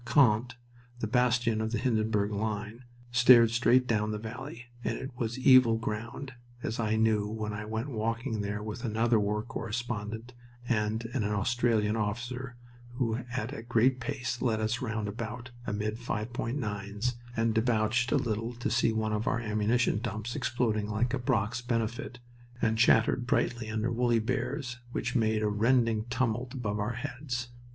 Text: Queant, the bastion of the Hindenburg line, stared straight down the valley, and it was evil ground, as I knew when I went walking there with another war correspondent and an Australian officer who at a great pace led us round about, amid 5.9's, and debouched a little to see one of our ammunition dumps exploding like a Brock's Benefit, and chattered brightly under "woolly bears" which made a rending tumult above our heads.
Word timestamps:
Queant, 0.03 0.55
the 0.97 1.05
bastion 1.05 1.61
of 1.61 1.71
the 1.71 1.77
Hindenburg 1.77 2.31
line, 2.31 2.85
stared 3.11 3.51
straight 3.51 3.85
down 3.85 4.09
the 4.09 4.17
valley, 4.17 4.65
and 4.83 4.97
it 4.97 5.11
was 5.15 5.37
evil 5.37 5.77
ground, 5.77 6.33
as 6.63 6.79
I 6.79 6.95
knew 6.95 7.27
when 7.27 7.53
I 7.53 7.65
went 7.65 7.91
walking 7.91 8.41
there 8.41 8.63
with 8.63 8.83
another 8.83 9.19
war 9.19 9.43
correspondent 9.43 10.33
and 10.67 11.05
an 11.13 11.23
Australian 11.23 11.95
officer 11.95 12.55
who 12.93 13.17
at 13.31 13.53
a 13.53 13.61
great 13.61 13.99
pace 13.99 14.41
led 14.41 14.59
us 14.59 14.81
round 14.81 15.07
about, 15.07 15.51
amid 15.67 15.99
5.9's, 15.99 17.15
and 17.37 17.53
debouched 17.53 18.11
a 18.11 18.17
little 18.17 18.53
to 18.55 18.71
see 18.71 18.91
one 18.91 19.13
of 19.13 19.27
our 19.27 19.39
ammunition 19.39 19.99
dumps 19.99 20.35
exploding 20.35 20.89
like 20.89 21.13
a 21.13 21.19
Brock's 21.19 21.61
Benefit, 21.61 22.17
and 22.59 22.75
chattered 22.79 23.27
brightly 23.27 23.69
under 23.69 23.91
"woolly 23.91 24.17
bears" 24.17 24.79
which 24.93 25.15
made 25.15 25.43
a 25.43 25.47
rending 25.47 26.05
tumult 26.05 26.55
above 26.55 26.79
our 26.79 26.93
heads. 26.93 27.49